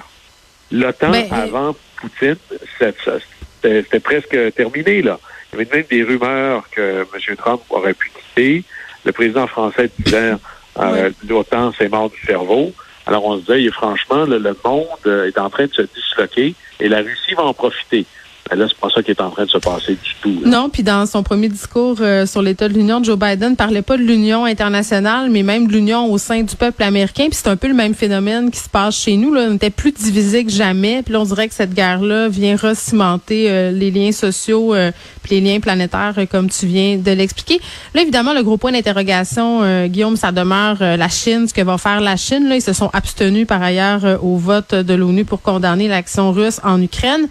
L'OTAN, 0.70 1.10
Ben, 1.10 1.28
euh, 1.32 1.34
avant 1.34 1.76
Poutine, 1.96 2.36
c'était 2.78 4.00
presque 4.00 4.36
terminé. 4.54 5.02
Là. 5.02 5.18
Il 5.52 5.58
y 5.58 5.62
avait 5.62 5.76
même 5.76 5.86
des 5.90 6.02
rumeurs 6.02 6.68
que 6.70 7.06
M. 7.12 7.36
Trump 7.36 7.62
aurait 7.70 7.94
pu 7.94 8.10
quitter. 8.10 8.64
Le 9.04 9.12
président 9.12 9.46
français 9.46 9.90
disait 9.98 10.34
euh, 10.80 11.10
l'OTAN, 11.28 11.72
c'est 11.76 11.88
mort 11.88 12.10
du 12.10 12.20
cerveau. 12.26 12.72
Alors 13.06 13.24
on 13.24 13.38
se 13.38 13.52
disait, 13.52 13.70
franchement, 13.70 14.24
le, 14.24 14.38
le 14.38 14.56
monde 14.64 14.86
euh, 15.06 15.26
est 15.26 15.38
en 15.38 15.48
train 15.48 15.66
de 15.66 15.72
se 15.72 15.82
disloquer 15.82 16.54
et 16.80 16.88
la 16.88 16.98
Russie 16.98 17.34
va 17.36 17.44
en 17.44 17.54
profiter. 17.54 18.04
Mais 18.50 18.56
là, 18.56 18.66
pas 18.80 18.88
ça 18.94 19.02
qui 19.02 19.10
est 19.10 19.20
en 19.20 19.30
train 19.30 19.44
de 19.44 19.50
se 19.50 19.58
passer 19.58 19.92
du 19.92 20.14
tout. 20.22 20.42
Non, 20.44 20.68
puis 20.68 20.82
dans 20.82 21.06
son 21.06 21.22
premier 21.22 21.48
discours 21.48 21.96
euh, 22.00 22.26
sur 22.26 22.42
l'état 22.42 22.68
de 22.68 22.74
l'Union, 22.74 23.02
Joe 23.02 23.18
Biden 23.18 23.56
parlait 23.56 23.82
pas 23.82 23.96
de 23.96 24.02
l'Union 24.02 24.44
internationale, 24.44 25.30
mais 25.30 25.42
même 25.42 25.66
de 25.66 25.72
l'Union 25.72 26.10
au 26.10 26.18
sein 26.18 26.42
du 26.42 26.56
peuple 26.56 26.82
américain. 26.82 27.26
Puis 27.30 27.38
c'est 27.42 27.48
un 27.48 27.56
peu 27.56 27.68
le 27.68 27.74
même 27.74 27.94
phénomène 27.94 28.50
qui 28.50 28.60
se 28.60 28.68
passe 28.68 28.96
chez 28.96 29.16
nous. 29.16 29.32
Là. 29.32 29.46
On 29.50 29.54
était 29.54 29.70
plus 29.70 29.92
divisés 29.92 30.44
que 30.44 30.50
jamais. 30.50 31.02
Puis 31.02 31.14
on 31.16 31.24
dirait 31.24 31.48
que 31.48 31.54
cette 31.54 31.74
guerre-là 31.74 32.28
vient 32.28 32.56
recimenter 32.56 33.50
euh, 33.50 33.70
les 33.70 33.90
liens 33.90 34.12
sociaux 34.12 34.74
euh, 34.74 34.90
puis 35.22 35.40
les 35.40 35.52
liens 35.52 35.60
planétaires, 35.60 36.14
euh, 36.18 36.26
comme 36.26 36.48
tu 36.48 36.66
viens 36.66 36.96
de 36.96 37.10
l'expliquer. 37.10 37.60
Là, 37.94 38.02
évidemment, 38.02 38.32
le 38.32 38.42
gros 38.42 38.56
point 38.56 38.72
d'interrogation, 38.72 39.62
euh, 39.62 39.86
Guillaume, 39.86 40.16
ça 40.16 40.32
demeure 40.32 40.78
euh, 40.80 40.96
la 40.96 41.08
Chine, 41.08 41.48
ce 41.48 41.54
que 41.54 41.62
va 41.62 41.78
faire 41.78 42.00
la 42.00 42.16
Chine. 42.16 42.48
Là, 42.48 42.56
ils 42.56 42.62
se 42.62 42.72
sont 42.72 42.90
abstenus 42.92 43.46
par 43.46 43.62
ailleurs 43.62 44.22
au 44.22 44.36
vote 44.36 44.74
de 44.74 44.94
l'ONU 44.94 45.24
pour 45.24 45.42
condamner 45.42 45.88
l'action 45.88 46.32
russe 46.32 46.60
en 46.64 46.80
Ukraine. 46.80 47.28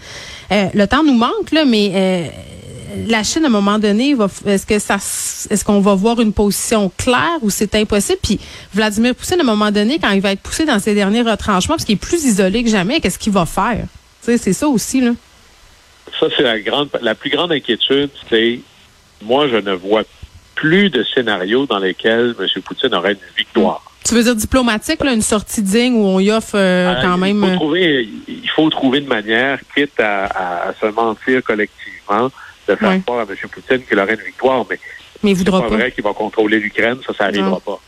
Le 0.50 0.86
temps 0.86 1.02
nous 1.08 1.16
manque, 1.16 1.50
là, 1.52 1.64
mais 1.64 1.90
euh, 1.94 2.28
la 3.06 3.22
Chine, 3.22 3.44
à 3.44 3.48
un 3.48 3.50
moment 3.50 3.78
donné, 3.78 4.14
est-ce 4.46 4.66
que 4.66 4.78
ça, 4.78 4.96
est-ce 4.96 5.64
qu'on 5.64 5.80
va 5.80 5.94
voir 5.94 6.20
une 6.20 6.32
position 6.32 6.90
claire 6.96 7.38
ou 7.42 7.50
c'est 7.50 7.74
impossible? 7.74 8.18
Puis 8.22 8.38
Vladimir 8.74 9.14
Poutine, 9.14 9.40
à 9.40 9.42
un 9.42 9.46
moment 9.46 9.70
donné, 9.70 9.98
quand 9.98 10.10
il 10.10 10.20
va 10.20 10.32
être 10.32 10.42
poussé 10.42 10.64
dans 10.64 10.78
ses 10.78 10.94
derniers 10.94 11.22
retranchements, 11.22 11.76
parce 11.76 11.84
qu'il 11.84 11.94
est 11.94 11.96
plus 11.96 12.24
isolé 12.24 12.62
que 12.62 12.70
jamais, 12.70 13.00
qu'est-ce 13.00 13.18
qu'il 13.18 13.32
va 13.32 13.46
faire? 13.46 13.84
C'est 14.20 14.52
ça 14.52 14.68
aussi, 14.68 15.00
là. 15.00 15.12
Ça, 16.20 16.26
c'est 16.36 16.42
la 16.42 16.60
grande, 16.60 16.88
la 17.00 17.14
plus 17.14 17.30
grande 17.30 17.52
inquiétude, 17.52 18.10
c'est, 18.28 18.60
moi, 19.22 19.48
je 19.48 19.56
ne 19.56 19.72
vois 19.72 20.02
plus 20.54 20.90
de 20.90 21.04
scénarios 21.14 21.66
dans 21.66 21.78
lesquels 21.78 22.34
M. 22.38 22.62
Poutine 22.62 22.94
aurait 22.94 23.12
une 23.12 23.18
victoire. 23.36 23.87
Tu 24.08 24.14
veux 24.14 24.22
dire 24.22 24.34
diplomatique, 24.36 25.04
là, 25.04 25.12
une 25.12 25.20
sortie 25.22 25.60
digne 25.62 25.94
où 25.94 26.06
on 26.06 26.18
y 26.18 26.30
offre 26.30 26.54
euh, 26.56 26.94
Euh, 26.94 27.02
quand 27.02 27.18
même. 27.18 27.44
Il 27.44 27.46
faut, 27.46 27.52
euh, 27.52 27.56
trouver, 27.56 28.08
il 28.28 28.50
faut 28.50 28.70
trouver 28.70 28.98
une 29.00 29.06
manière, 29.06 29.58
quitte 29.74 30.00
à, 30.00 30.24
à- 30.68 30.74
se 30.80 30.86
mentir 30.86 31.42
collectivement, 31.44 32.30
de 32.68 32.74
faire 32.74 32.88
Ouais. 32.88 33.00
croire 33.04 33.20
à 33.20 33.22
M. 33.30 33.36
Poutine 33.50 33.82
qu'il 33.86 33.98
aurait 33.98 34.14
une 34.14 34.20
victoire, 34.20 34.64
mais 34.70 34.78
mais 35.22 35.32
il 35.32 35.36
c'est 35.36 35.44
voudra 35.44 35.60
pas 35.62 35.68
pas. 35.68 35.74
vrai 35.76 35.92
qu'il 35.92 36.04
va 36.04 36.12
contrôler 36.14 36.58
l'Ukraine, 36.58 36.96
ça, 37.06 37.12
ça 37.12 37.24
n'arrivera 37.24 37.60
pas. 37.60 37.80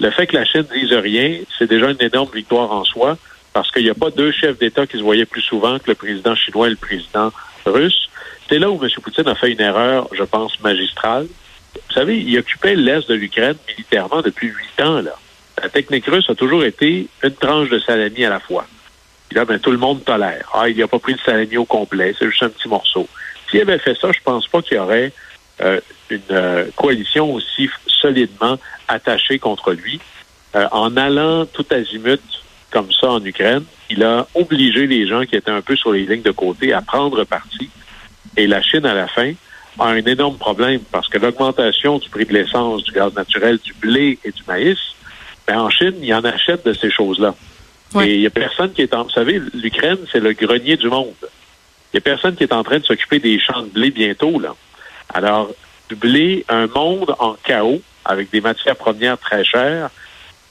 Le 0.00 0.10
fait 0.10 0.26
que 0.26 0.36
la 0.36 0.44
Chine 0.44 0.64
dise 0.74 0.92
rien, 0.92 1.38
c'est 1.58 1.68
déjà 1.68 1.90
une 1.90 2.00
énorme 2.02 2.30
victoire 2.34 2.72
en 2.72 2.84
soi, 2.84 3.16
parce 3.52 3.70
qu'il 3.70 3.84
n'y 3.84 3.90
a 3.90 3.94
pas 3.94 4.10
deux 4.10 4.32
chefs 4.32 4.58
d'État 4.58 4.86
qui 4.86 4.96
se 4.96 5.02
voyaient 5.02 5.26
plus 5.26 5.42
souvent 5.42 5.78
que 5.78 5.88
le 5.88 5.94
président 5.94 6.34
chinois 6.34 6.66
et 6.68 6.70
le 6.70 6.76
président 6.76 7.30
russe. 7.66 8.08
C'est 8.48 8.58
là 8.58 8.70
où 8.70 8.82
M. 8.82 8.88
Poutine 9.02 9.28
a 9.28 9.34
fait 9.36 9.52
une 9.52 9.60
erreur, 9.60 10.08
je 10.18 10.24
pense, 10.24 10.58
magistrale. 10.62 11.26
Vous 11.74 11.94
savez, 11.94 12.18
il 12.18 12.36
occupait 12.38 12.74
l'Est 12.74 13.08
de 13.08 13.14
l'Ukraine 13.14 13.54
militairement 13.68 14.22
depuis 14.22 14.48
huit 14.48 14.82
ans, 14.82 15.00
là. 15.02 15.14
La 15.62 15.68
technique 15.68 16.06
russe 16.06 16.28
a 16.28 16.34
toujours 16.34 16.64
été 16.64 17.06
une 17.22 17.34
tranche 17.34 17.68
de 17.68 17.78
salami 17.78 18.24
à 18.24 18.30
la 18.30 18.40
fois. 18.40 18.66
Puis 19.28 19.36
là, 19.36 19.44
ben, 19.44 19.58
tout 19.58 19.70
le 19.70 19.78
monde 19.78 20.04
tolère. 20.04 20.48
Ah, 20.54 20.68
il 20.68 20.76
n'a 20.76 20.88
pas 20.88 20.98
pris 20.98 21.12
le 21.12 21.18
salami 21.18 21.56
au 21.56 21.64
complet, 21.64 22.14
c'est 22.18 22.26
juste 22.26 22.42
un 22.42 22.48
petit 22.48 22.68
morceau. 22.68 23.08
S'il 23.50 23.60
avait 23.60 23.78
fait 23.78 23.96
ça, 23.96 24.10
je 24.12 24.20
pense 24.24 24.48
pas 24.48 24.62
qu'il 24.62 24.76
y 24.76 24.80
aurait 24.80 25.12
euh, 25.60 25.80
une 26.08 26.20
euh, 26.30 26.64
coalition 26.76 27.32
aussi 27.34 27.68
solidement 27.86 28.58
attachée 28.88 29.38
contre 29.38 29.72
lui. 29.72 30.00
Euh, 30.54 30.66
en 30.72 30.96
allant 30.96 31.46
tout 31.46 31.66
azimut 31.70 32.20
comme 32.70 32.90
ça 32.92 33.10
en 33.10 33.24
Ukraine, 33.24 33.64
il 33.88 34.02
a 34.02 34.26
obligé 34.34 34.86
les 34.86 35.06
gens 35.06 35.24
qui 35.24 35.36
étaient 35.36 35.50
un 35.50 35.60
peu 35.60 35.76
sur 35.76 35.92
les 35.92 36.06
lignes 36.06 36.22
de 36.22 36.30
côté 36.30 36.72
à 36.72 36.80
prendre 36.80 37.24
parti. 37.24 37.68
Et 38.36 38.46
la 38.46 38.62
Chine, 38.62 38.86
à 38.86 38.94
la 38.94 39.08
fin, 39.08 39.32
a 39.78 39.86
un 39.86 40.04
énorme 40.04 40.38
problème 40.38 40.80
parce 40.90 41.08
que 41.08 41.18
l'augmentation 41.18 41.98
du 41.98 42.08
prix 42.08 42.24
de 42.24 42.32
l'essence, 42.32 42.84
du 42.84 42.92
gaz 42.92 43.12
naturel, 43.14 43.58
du 43.58 43.74
blé 43.74 44.18
et 44.24 44.30
du 44.30 44.42
maïs, 44.46 44.78
ben, 45.50 45.60
en 45.60 45.70
Chine, 45.70 45.94
il 46.00 46.14
en 46.14 46.24
achète 46.24 46.64
de 46.64 46.72
ces 46.72 46.90
choses-là. 46.90 47.34
Ouais. 47.94 48.08
Et 48.08 48.14
il 48.14 48.20
n'y 48.20 48.26
a 48.26 48.30
personne 48.30 48.72
qui 48.72 48.82
est 48.82 48.94
en... 48.94 49.02
Vous 49.02 49.10
savez, 49.10 49.40
l'Ukraine, 49.54 49.98
c'est 50.12 50.20
le 50.20 50.32
grenier 50.32 50.76
du 50.76 50.88
monde. 50.88 51.14
Il 51.92 51.96
n'y 51.96 51.98
a 51.98 52.00
personne 52.02 52.36
qui 52.36 52.44
est 52.44 52.52
en 52.52 52.62
train 52.62 52.78
de 52.78 52.84
s'occuper 52.84 53.18
des 53.18 53.40
champs 53.40 53.62
de 53.62 53.68
blé 53.68 53.90
bientôt, 53.90 54.38
là. 54.38 54.54
Alors, 55.12 55.50
du 55.88 55.96
blé, 55.96 56.44
un 56.48 56.68
monde 56.68 57.16
en 57.18 57.34
chaos, 57.42 57.82
avec 58.04 58.30
des 58.30 58.40
matières 58.40 58.76
premières 58.76 59.18
très 59.18 59.44
chères, 59.44 59.90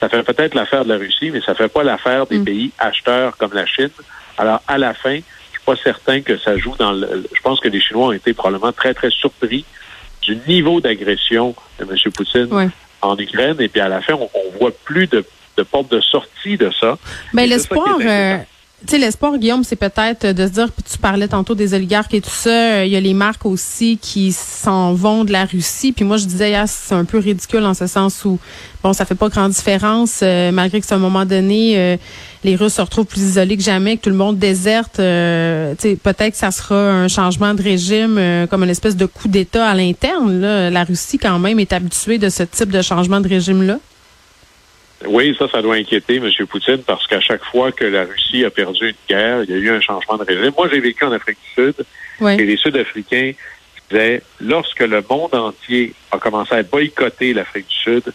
ça 0.00 0.08
fait 0.10 0.22
peut-être 0.22 0.54
l'affaire 0.54 0.84
de 0.84 0.90
la 0.90 0.98
Russie, 0.98 1.30
mais 1.30 1.40
ça 1.40 1.54
fait 1.54 1.68
pas 1.68 1.82
l'affaire 1.82 2.26
des 2.26 2.38
Mm. 2.38 2.44
pays 2.44 2.70
acheteurs 2.78 3.36
comme 3.38 3.54
la 3.54 3.64
Chine. 3.64 3.88
Alors, 4.36 4.60
à 4.68 4.76
la 4.76 4.92
fin, 4.92 5.16
je 5.16 5.58
suis 5.58 5.64
pas 5.64 5.76
certain 5.76 6.20
que 6.20 6.36
ça 6.36 6.58
joue 6.58 6.74
dans 6.78 6.92
le... 6.92 7.26
Je 7.34 7.40
pense 7.40 7.60
que 7.60 7.68
les 7.68 7.80
Chinois 7.80 8.08
ont 8.08 8.12
été 8.12 8.34
probablement 8.34 8.72
très, 8.72 8.92
très 8.92 9.10
surpris 9.10 9.64
du 10.20 10.36
niveau 10.46 10.80
d'agression 10.82 11.54
de 11.78 11.84
M. 11.84 12.12
Poutine 12.12 12.52
Ouais. 12.52 12.68
En 13.02 13.16
Ukraine. 13.18 13.56
Et 13.60 13.68
puis, 13.68 13.80
à 13.80 13.88
la 13.88 14.00
fin, 14.00 14.14
on, 14.14 14.28
on 14.34 14.58
voit 14.58 14.72
plus 14.84 15.06
de, 15.06 15.24
de 15.56 15.62
porte 15.62 15.90
de 15.90 16.00
sortie 16.00 16.56
de 16.56 16.70
ça. 16.70 16.98
Ça 17.32 17.46
l'espoir, 17.46 17.98
tu 18.86 18.92
sais, 18.92 18.98
l'espoir, 18.98 19.36
Guillaume, 19.36 19.62
c'est 19.62 19.76
peut-être 19.76 20.26
de 20.26 20.46
se 20.46 20.52
dire, 20.52 20.72
puis 20.72 20.82
tu 20.90 20.96
parlais 20.96 21.28
tantôt 21.28 21.54
des 21.54 21.74
oligarques 21.74 22.14
et 22.14 22.20
tout 22.20 22.30
ça, 22.30 22.50
euh, 22.50 22.84
il 22.86 22.90
y 22.90 22.96
a 22.96 23.00
les 23.00 23.12
marques 23.12 23.44
aussi 23.44 23.98
qui 24.00 24.32
s'en 24.32 24.94
vont 24.94 25.24
de 25.24 25.32
la 25.32 25.44
Russie. 25.44 25.92
Puis 25.92 26.04
moi, 26.04 26.16
je 26.16 26.24
disais, 26.24 26.50
hier, 26.50 26.64
c'est 26.66 26.94
un 26.94 27.04
peu 27.04 27.18
ridicule 27.18 27.64
en 27.66 27.74
ce 27.74 27.86
sens 27.86 28.24
où, 28.24 28.38
bon, 28.82 28.94
ça 28.94 29.04
fait 29.04 29.14
pas 29.14 29.28
grande 29.28 29.52
différence, 29.52 30.20
euh, 30.22 30.50
malgré 30.50 30.80
que 30.80 30.86
c'est 30.86 30.94
un 30.94 30.98
moment 30.98 31.26
donné, 31.26 31.74
euh, 31.76 31.96
les 32.42 32.56
Russes 32.56 32.74
se 32.74 32.80
retrouvent 32.80 33.04
plus 33.04 33.20
isolés 33.20 33.58
que 33.58 33.62
jamais, 33.62 33.98
que 33.98 34.02
tout 34.02 34.10
le 34.10 34.16
monde 34.16 34.38
déserte. 34.38 34.98
euh, 34.98 35.74
tu 35.78 35.90
sais, 35.90 35.96
peut-être 35.96 36.32
que 36.32 36.38
ça 36.38 36.50
sera 36.50 36.76
un 36.76 37.08
changement 37.08 37.52
de 37.52 37.62
régime, 37.62 38.16
euh, 38.18 38.46
comme 38.46 38.62
une 38.62 38.70
espèce 38.70 38.96
de 38.96 39.04
coup 39.04 39.28
d'État 39.28 39.68
à 39.68 39.74
l'interne. 39.74 40.40
La 40.40 40.84
Russie, 40.84 41.18
quand 41.18 41.38
même, 41.38 41.60
est 41.60 41.74
habituée 41.74 42.16
de 42.16 42.30
ce 42.30 42.44
type 42.44 42.70
de 42.70 42.80
changement 42.80 43.20
de 43.20 43.28
régime-là. 43.28 43.78
Oui, 45.06 45.34
ça, 45.38 45.48
ça 45.48 45.62
doit 45.62 45.76
inquiéter 45.76 46.16
M. 46.16 46.28
Poutine 46.46 46.82
parce 46.86 47.06
qu'à 47.06 47.20
chaque 47.20 47.44
fois 47.44 47.72
que 47.72 47.84
la 47.84 48.04
Russie 48.04 48.44
a 48.44 48.50
perdu 48.50 48.88
une 48.90 48.94
guerre, 49.08 49.44
il 49.44 49.50
y 49.50 49.54
a 49.54 49.56
eu 49.56 49.70
un 49.70 49.80
changement 49.80 50.18
de 50.18 50.24
régime. 50.24 50.52
Moi, 50.56 50.68
j'ai 50.70 50.80
vécu 50.80 51.04
en 51.04 51.12
Afrique 51.12 51.38
du 51.56 51.62
Sud 51.64 51.74
Oui. 52.20 52.32
et 52.34 52.44
les 52.44 52.56
Sud-Africains 52.58 53.32
disaient, 53.90 54.22
lorsque 54.40 54.80
le 54.80 55.02
monde 55.08 55.34
entier 55.34 55.94
a 56.12 56.18
commencé 56.18 56.54
à 56.54 56.62
boycotter 56.62 57.32
l'Afrique 57.32 57.66
du 57.68 57.74
Sud, 57.76 58.12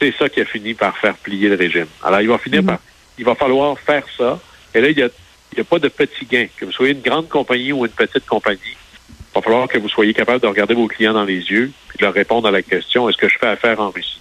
c'est 0.00 0.14
ça 0.18 0.28
qui 0.30 0.40
a 0.40 0.46
fini 0.46 0.72
par 0.74 0.96
faire 0.96 1.14
plier 1.16 1.48
le 1.50 1.56
régime. 1.56 1.86
Alors, 2.02 2.20
il 2.22 2.28
va 2.28 2.38
finir 2.38 2.62
Mhm. 2.62 2.66
par, 2.68 2.78
il 3.18 3.24
va 3.24 3.34
falloir 3.34 3.78
faire 3.78 4.04
ça. 4.16 4.40
Et 4.74 4.80
là, 4.80 4.88
il 4.88 4.98
y 4.98 5.02
a, 5.02 5.08
il 5.52 5.58
y 5.58 5.60
a 5.60 5.64
pas 5.64 5.78
de 5.78 5.88
petits 5.88 6.24
gains. 6.24 6.46
Que 6.56 6.64
vous 6.64 6.72
soyez 6.72 6.92
une 6.94 7.02
grande 7.02 7.28
compagnie 7.28 7.72
ou 7.72 7.84
une 7.84 7.92
petite 7.92 8.24
compagnie, 8.26 8.58
il 8.64 9.34
va 9.34 9.42
falloir 9.42 9.68
que 9.68 9.78
vous 9.78 9.88
soyez 9.90 10.14
capable 10.14 10.40
de 10.40 10.46
regarder 10.46 10.74
vos 10.74 10.88
clients 10.88 11.12
dans 11.12 11.24
les 11.24 11.34
yeux 11.50 11.70
et 11.94 11.98
de 11.98 12.02
leur 12.04 12.14
répondre 12.14 12.48
à 12.48 12.50
la 12.50 12.62
question, 12.62 13.08
est-ce 13.10 13.18
que 13.18 13.28
je 13.28 13.36
fais 13.38 13.46
affaire 13.48 13.78
en 13.80 13.90
Russie? 13.90 14.18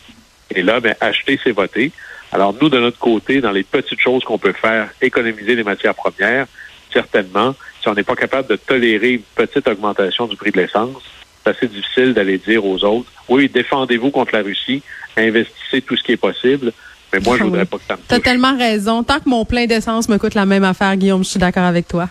Et 0.55 0.61
là, 0.61 0.79
ben, 0.79 0.95
acheter, 0.99 1.39
c'est 1.43 1.51
voter. 1.51 1.91
Alors, 2.31 2.55
nous, 2.59 2.69
de 2.69 2.79
notre 2.79 2.97
côté, 2.97 3.41
dans 3.41 3.51
les 3.51 3.63
petites 3.63 3.99
choses 3.99 4.23
qu'on 4.23 4.37
peut 4.37 4.53
faire, 4.53 4.89
économiser 5.01 5.55
les 5.55 5.63
matières 5.63 5.95
premières, 5.95 6.47
certainement, 6.91 7.55
si 7.81 7.87
on 7.89 7.93
n'est 7.93 8.03
pas 8.03 8.15
capable 8.15 8.47
de 8.49 8.55
tolérer 8.55 9.13
une 9.13 9.21
petite 9.35 9.67
augmentation 9.67 10.27
du 10.27 10.35
prix 10.35 10.51
de 10.51 10.61
l'essence, 10.61 11.01
c'est 11.43 11.51
assez 11.51 11.67
difficile 11.67 12.13
d'aller 12.13 12.37
dire 12.37 12.65
aux 12.65 12.83
autres, 12.83 13.11
oui, 13.29 13.49
défendez-vous 13.49 14.11
contre 14.11 14.33
la 14.33 14.41
Russie, 14.41 14.81
investissez 15.17 15.81
tout 15.81 15.95
ce 15.95 16.03
qui 16.03 16.13
est 16.13 16.17
possible, 16.17 16.71
mais 17.11 17.19
moi, 17.19 17.37
je 17.37 17.43
Ah 17.43 17.45
voudrais 17.45 17.65
pas 17.65 17.77
que 17.77 17.83
ça 17.87 17.95
me 17.95 18.01
T'as 18.07 18.19
tellement 18.19 18.57
raison. 18.57 19.03
Tant 19.03 19.19
que 19.19 19.29
mon 19.29 19.45
plein 19.45 19.67
d'essence 19.67 20.09
me 20.09 20.17
coûte 20.17 20.33
la 20.33 20.47
même 20.47 20.63
affaire, 20.63 20.95
Guillaume, 20.97 21.23
je 21.23 21.29
suis 21.29 21.39
d'accord 21.39 21.63
avec 21.63 21.87
toi. 21.87 22.09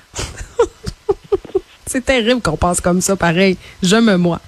c'est 1.87 2.05
terrible 2.05 2.41
qu'on 2.41 2.57
pense 2.57 2.81
comme 2.81 3.01
ça, 3.01 3.17
pareil. 3.17 3.57
Je 3.83 3.97
me 3.97 4.17
moi. 4.17 4.41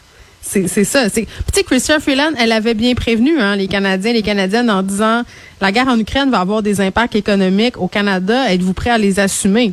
C'est 0.47 0.85
ça. 0.85 1.09
C'est 1.09 1.23
tu 1.25 1.29
sais, 1.55 1.65
Chrystia 1.65 1.99
Freeland, 2.01 2.33
elle 2.39 2.53
avait 2.53 2.75
bien 2.75 2.95
prévenu 2.95 3.41
hein, 3.41 3.57
les 3.57 3.67
Canadiens, 3.67 4.13
les 4.13 4.23
Canadiennes 4.23 4.71
en 4.71 4.83
disant 4.83 5.23
la 5.61 5.73
guerre 5.73 5.89
en 5.89 5.99
Ukraine 5.99 6.31
va 6.31 6.41
avoir 6.41 6.63
des 6.63 6.81
impacts 6.81 7.17
économiques 7.17 7.79
au 7.79 7.89
Canada. 7.89 8.53
Êtes-vous 8.53 8.75
prêt 8.75 8.91
à 8.91 8.99
les 8.99 9.19
assumer? 9.19 9.73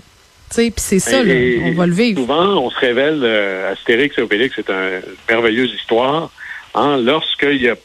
Tu 0.49 0.55
sais, 0.55 0.63
puis 0.71 0.73
c'est 0.83 0.99
ça, 0.99 1.23
là, 1.23 1.33
Et- 1.33 1.61
on 1.65 1.73
va 1.75 1.85
le 1.87 1.93
vivre. 1.93 2.19
Souvent, 2.21 2.57
on 2.57 2.69
se 2.69 2.77
révèle, 2.79 3.19
euh, 3.23 3.71
Astérix 3.73 4.17
et 4.17 4.21
Obélix, 4.21 4.53
c'est 4.55 4.69
un- 4.69 4.97
une 4.97 5.01
merveilleuse 5.29 5.73
histoire. 5.73 6.31
Hein, 6.73 6.97
lorsqu'il 6.97 7.61
y 7.61 7.69
a 7.69 7.75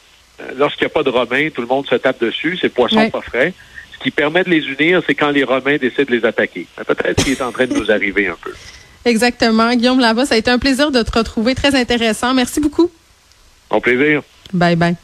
lorsqu'il 0.57 0.85
n'y 0.85 0.91
a 0.91 0.93
pas 0.93 1.03
de 1.03 1.09
Romains, 1.09 1.49
tout 1.53 1.61
le 1.61 1.67
monde 1.67 1.87
se 1.87 1.95
tape 1.95 2.21
dessus, 2.21 2.57
c'est 2.61 2.69
poisson 2.69 2.97
Ouais. 2.97 3.09
pas 3.09 3.21
frais. 3.21 3.53
Ce 3.93 4.03
qui 4.03 4.11
permet 4.11 4.43
de 4.43 4.49
les 4.51 4.63
unir, 4.67 5.01
c'est 5.07 5.15
quand 5.15 5.31
les 5.31 5.43
Romains 5.43 5.77
décident 5.77 6.03
de 6.07 6.15
les 6.15 6.25
attaquer. 6.25 6.67
Mais 6.77 6.83
Peut-être 6.83 7.23
qu'il 7.23 7.33
est 7.33 7.41
en 7.41 7.51
train 7.51 7.65
de 7.65 7.73
nous 7.73 7.89
arriver 7.91 8.27
un 8.27 8.37
peu. 8.41 8.53
Exactement. 9.05 9.73
Guillaume 9.73 9.99
Lava, 9.99 10.25
ça 10.25 10.35
a 10.35 10.37
été 10.37 10.51
un 10.51 10.59
plaisir 10.59 10.91
de 10.91 11.01
te 11.01 11.17
retrouver. 11.17 11.55
Très 11.55 11.75
intéressant. 11.75 12.33
Merci 12.33 12.59
beaucoup. 12.59 12.91
Au 13.69 13.79
plaisir. 13.79 14.21
Bye 14.53 14.75
bye. 14.75 14.97